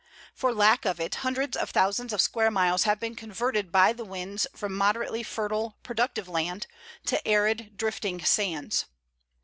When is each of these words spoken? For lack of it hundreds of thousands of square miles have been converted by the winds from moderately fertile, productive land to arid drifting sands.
For 0.33 0.51
lack 0.51 0.83
of 0.83 0.99
it 0.99 1.13
hundreds 1.21 1.55
of 1.55 1.69
thousands 1.69 2.11
of 2.11 2.21
square 2.21 2.49
miles 2.49 2.85
have 2.85 2.99
been 2.99 3.13
converted 3.13 3.71
by 3.71 3.93
the 3.93 4.03
winds 4.03 4.47
from 4.55 4.73
moderately 4.75 5.21
fertile, 5.21 5.77
productive 5.83 6.27
land 6.27 6.65
to 7.05 7.23
arid 7.27 7.77
drifting 7.77 8.19
sands. 8.25 8.85